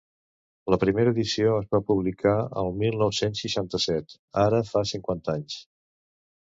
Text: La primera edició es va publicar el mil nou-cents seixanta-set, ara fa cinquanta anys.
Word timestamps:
La 0.73 0.79
primera 0.83 1.11
edició 1.15 1.51
es 1.57 1.67
va 1.75 1.81
publicar 1.91 2.35
el 2.63 2.73
mil 2.81 2.99
nou-cents 3.03 3.45
seixanta-set, 3.47 4.21
ara 4.47 4.67
fa 4.73 4.87
cinquanta 4.95 5.37
anys. 5.41 5.63